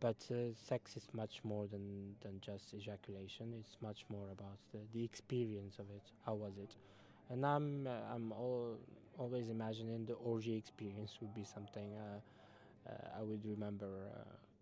but 0.00 0.16
uh, 0.30 0.54
sex 0.54 0.96
is 0.96 1.08
much 1.12 1.40
more 1.44 1.66
than, 1.66 2.14
than 2.22 2.40
just 2.40 2.74
ejaculation. 2.74 3.54
It's 3.58 3.76
much 3.82 4.04
more 4.08 4.28
about 4.32 4.58
the, 4.72 4.78
the 4.94 5.04
experience 5.04 5.78
of 5.78 5.86
it. 5.90 6.02
How 6.26 6.34
was 6.34 6.52
it? 6.58 6.74
And 7.30 7.44
I'm 7.44 7.86
uh, 7.86 8.14
I'm 8.14 8.32
all, 8.32 8.76
always 9.18 9.48
imagining 9.50 10.06
the 10.06 10.14
orgy 10.14 10.56
experience 10.56 11.12
would 11.20 11.34
be 11.34 11.44
something 11.44 11.90
uh, 11.96 12.90
uh, 12.90 13.18
I 13.18 13.22
would 13.22 13.44
remember 13.44 13.88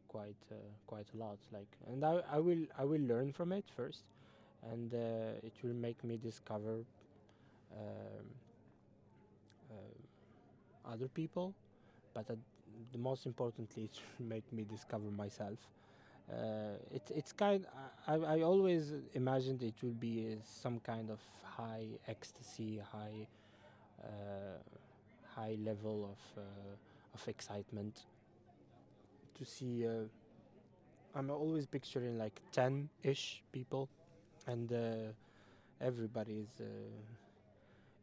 quite 0.08 0.36
quite 0.86 1.06
a 1.14 1.18
lot. 1.18 1.38
Like, 1.52 1.68
and 1.88 2.04
I, 2.04 2.22
I 2.32 2.38
will 2.38 2.64
I 2.78 2.84
will 2.84 3.00
learn 3.02 3.32
from 3.32 3.52
it 3.52 3.64
first, 3.76 4.02
and 4.72 4.92
it 4.92 5.52
will 5.62 5.74
make 5.74 6.02
me 6.04 6.16
discover 6.16 6.84
um, 7.72 8.26
other 10.84 11.08
people, 11.08 11.54
but 12.14 12.30
uh, 12.30 12.34
the 12.92 12.98
most 12.98 13.26
importantly, 13.26 13.84
it 13.84 14.00
make 14.18 14.50
me 14.52 14.64
discover 14.64 15.10
myself. 15.10 15.58
Uh, 16.30 16.74
it, 16.90 17.02
it's 17.14 17.32
kind. 17.32 17.66
I, 18.06 18.14
I 18.14 18.42
always 18.42 18.92
imagined 19.14 19.62
it 19.62 19.74
will 19.82 19.92
be 19.92 20.32
uh, 20.32 20.36
some 20.44 20.80
kind 20.80 21.10
of 21.10 21.20
high 21.44 21.86
ecstasy, 22.08 22.80
high, 22.92 23.28
uh, 24.02 24.58
high 25.34 25.56
level 25.64 26.10
of 26.12 26.42
uh, 26.42 27.14
of 27.14 27.28
excitement. 27.28 28.06
To 29.38 29.44
see, 29.44 29.86
uh, 29.86 30.08
I'm 31.14 31.30
always 31.30 31.66
picturing 31.66 32.18
like 32.18 32.40
ten-ish 32.50 33.42
people, 33.52 33.88
and 34.48 34.72
uh, 34.72 35.12
everybody 35.80 36.40
is 36.40 36.66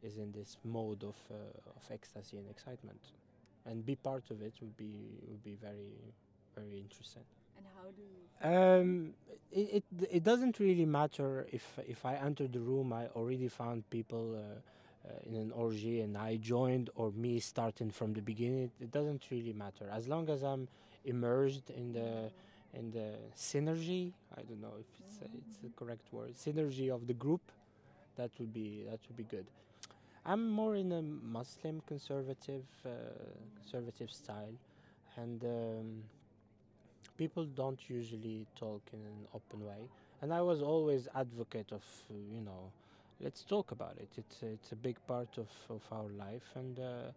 is 0.02 0.18
in 0.18 0.32
this 0.32 0.58
mode 0.64 1.04
of 1.04 1.16
of 1.76 1.92
ecstasy 1.92 2.38
and 2.38 2.50
excitement, 2.50 3.02
and 3.66 3.86
be 3.86 3.96
part 3.96 4.30
of 4.32 4.42
it 4.42 4.54
would 4.62 4.76
be 4.78 4.94
would 5.28 5.44
be 5.44 5.56
very 5.56 5.94
very 6.56 6.80
interesting. 6.80 7.24
And 7.58 7.66
how 7.76 7.90
do 7.98 8.02
you? 8.02 8.20
Um, 8.44 9.14
it, 9.52 9.84
it 9.92 10.08
it 10.18 10.24
doesn't 10.24 10.60
really 10.60 10.86
matter 10.86 11.48
if 11.52 11.80
if 11.88 12.06
I 12.06 12.16
enter 12.16 12.48
the 12.48 12.60
room. 12.60 12.94
I 12.94 13.08
already 13.08 13.48
found 13.48 13.90
people 13.90 14.36
uh, 14.36 15.08
uh, 15.08 15.30
in 15.30 15.36
an 15.36 15.52
orgy 15.52 16.02
and 16.02 16.18
I 16.18 16.38
joined, 16.38 16.90
or 16.96 17.12
me 17.12 17.40
starting 17.40 17.92
from 17.92 18.14
the 18.14 18.22
beginning. 18.22 18.64
It, 18.64 18.86
it 18.86 18.92
doesn't 18.92 19.24
really 19.32 19.54
matter 19.54 19.90
as 19.92 20.08
long 20.08 20.30
as 20.30 20.44
I'm 20.44 20.68
immersed 21.06 21.70
in 21.70 21.94
the 21.94 22.32
in 22.74 22.92
the 22.92 23.16
synergy. 23.38 24.14
I 24.38 24.42
don't 24.42 24.62
know 24.62 24.76
if 24.80 24.88
it's 25.08 25.18
a, 25.22 25.26
it's 25.38 25.58
the 25.58 25.70
correct 25.76 26.12
word. 26.12 26.34
Synergy 26.36 26.90
of 26.90 27.08
the 27.08 27.14
group. 27.14 27.42
That 28.16 28.32
would 28.40 28.54
be 28.54 28.84
that 28.90 29.00
would 29.08 29.18
be 29.18 29.24
good. 29.24 29.46
I'm 30.26 30.50
more 30.50 30.76
in 30.76 30.92
a 30.92 31.02
Muslim 31.02 31.82
conservative 31.88 32.66
uh, 32.86 32.90
conservative 33.60 34.12
style, 34.12 34.56
and. 35.18 35.44
Um, 35.44 36.04
people 37.18 37.46
don't 37.46 37.80
usually 37.90 38.48
talk 38.56 38.82
in 38.92 39.00
an 39.00 39.28
open 39.36 39.66
way. 39.66 39.88
And 40.22 40.34
i 40.34 40.42
was 40.42 40.62
always 40.62 41.08
advocate 41.16 41.72
of 41.72 41.84
uh, 42.10 42.16
you 42.34 42.42
know 42.42 42.72
let's 43.22 43.44
talk 43.44 43.72
about 43.72 43.96
it. 43.98 44.10
It's 44.18 44.42
it's 44.42 44.72
a 44.72 44.76
big 44.76 44.98
part 45.08 45.38
of, 45.38 45.50
of 45.70 45.82
our 45.92 46.10
life. 46.10 46.50
And 46.56 46.80
uh, 46.80 47.12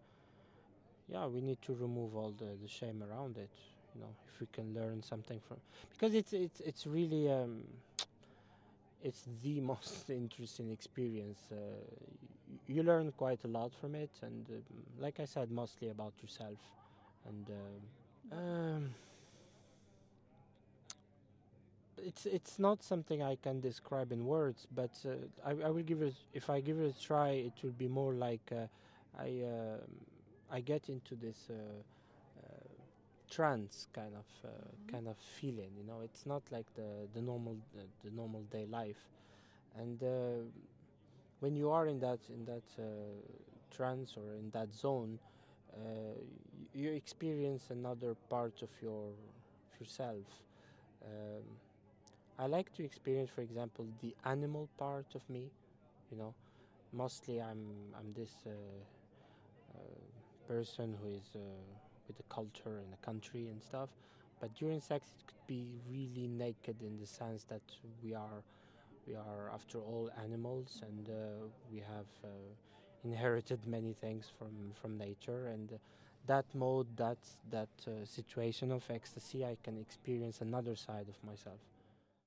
yeah 1.08 1.26
we 1.26 1.40
need 1.40 1.58
to 1.62 1.74
remove 1.74 2.16
all 2.16 2.34
the, 2.38 2.50
the 2.62 2.68
shame 2.68 3.02
around 3.08 3.36
it 3.36 3.50
you 3.94 4.00
know 4.00 4.10
if 4.28 4.40
we 4.40 4.46
can 4.52 4.74
learn 4.74 5.02
something 5.02 5.40
from 5.46 5.56
because 5.92 6.14
it's 6.14 6.32
it's 6.32 6.60
it's 6.60 6.86
really 6.86 7.30
um, 7.30 7.62
it's 9.02 9.22
the 9.42 9.60
most 9.72 10.10
interesting 10.10 10.70
experience 10.70 11.38
uh, 11.52 11.56
you 12.68 12.82
learn 12.82 13.12
quite 13.12 13.42
a 13.44 13.48
lot 13.48 13.72
from 13.80 13.94
it 13.94 14.10
and 14.22 14.46
um, 14.50 14.62
like 14.98 15.20
i 15.20 15.24
said 15.24 15.50
mostly 15.50 15.90
about 15.90 16.12
yourself 16.22 16.58
and 17.28 17.46
um, 17.50 18.38
um, 18.38 18.94
it's 21.98 22.26
it's 22.26 22.58
not 22.58 22.82
something 22.82 23.22
I 23.22 23.36
can 23.36 23.60
describe 23.60 24.12
in 24.12 24.26
words, 24.26 24.66
but 24.74 24.90
uh, 25.04 25.10
I, 25.44 25.66
I 25.66 25.70
will 25.70 25.82
give 25.82 26.02
it. 26.02 26.14
If 26.34 26.50
I 26.50 26.60
give 26.60 26.78
it 26.78 26.94
a 26.96 27.00
try, 27.00 27.30
it 27.30 27.52
will 27.62 27.72
be 27.78 27.88
more 27.88 28.12
like 28.12 28.52
uh, 28.52 28.66
I 29.18 29.42
um 29.44 29.80
I 30.50 30.60
get 30.60 30.88
into 30.88 31.14
this 31.14 31.48
uh, 31.50 31.54
uh, 31.54 32.68
trance 33.30 33.88
kind 33.94 34.14
of 34.14 34.48
uh, 34.50 34.92
kind 34.92 35.08
of 35.08 35.16
feeling. 35.40 35.70
You 35.76 35.84
know, 35.86 36.00
it's 36.04 36.26
not 36.26 36.42
like 36.50 36.66
the 36.74 37.08
the 37.14 37.22
normal 37.22 37.56
the, 37.74 38.08
the 38.08 38.14
normal 38.14 38.42
day 38.52 38.66
life, 38.70 39.08
and 39.78 40.02
uh, 40.02 40.44
when 41.40 41.56
you 41.56 41.70
are 41.70 41.86
in 41.86 42.00
that 42.00 42.20
in 42.30 42.44
that 42.46 42.68
uh, 42.78 42.82
trance 43.70 44.16
or 44.16 44.34
in 44.36 44.50
that 44.50 44.72
zone, 44.74 45.18
uh, 45.74 45.78
you 46.74 46.92
experience 46.92 47.70
another 47.70 48.16
part 48.28 48.62
of 48.62 48.70
your 48.82 49.08
of 49.08 49.80
yourself. 49.80 50.26
Um, 51.04 51.42
I 52.38 52.46
like 52.46 52.72
to 52.74 52.84
experience, 52.84 53.30
for 53.30 53.42
example, 53.42 53.86
the 54.02 54.14
animal 54.24 54.68
part 54.78 55.06
of 55.14 55.28
me. 55.30 55.50
You 56.10 56.18
know, 56.18 56.34
mostly 56.92 57.40
I'm 57.40 57.64
I'm 57.98 58.12
this 58.14 58.32
uh, 58.46 58.50
uh, 59.74 59.78
person 60.48 60.96
who 61.02 61.10
is 61.10 61.30
uh, 61.34 61.38
with 62.08 62.18
a 62.20 62.34
culture 62.34 62.78
and 62.84 62.92
a 62.94 63.04
country 63.04 63.48
and 63.48 63.62
stuff. 63.62 63.90
But 64.40 64.54
during 64.54 64.80
sex, 64.80 65.08
it 65.18 65.26
could 65.26 65.46
be 65.46 65.66
really 65.90 66.28
naked 66.28 66.76
in 66.82 66.98
the 66.98 67.06
sense 67.06 67.44
that 67.44 67.62
we 68.02 68.14
are 68.14 68.42
we 69.06 69.14
are, 69.14 69.50
after 69.54 69.78
all, 69.78 70.10
animals, 70.22 70.82
and 70.82 71.08
uh, 71.08 71.46
we 71.70 71.78
have 71.78 72.10
uh, 72.24 72.28
inherited 73.04 73.60
many 73.66 73.92
things 73.92 74.26
from 74.38 74.72
from 74.80 74.98
nature 74.98 75.48
and. 75.48 75.72
Uh, 75.72 75.76
that 76.28 76.44
mode, 76.54 76.88
that 76.96 77.18
that 77.52 77.68
uh, 77.86 78.04
situation 78.04 78.72
of 78.72 78.82
ecstasy, 78.90 79.44
I 79.44 79.56
can 79.62 79.78
experience 79.78 80.40
another 80.40 80.74
side 80.74 81.06
of 81.08 81.14
myself 81.22 81.60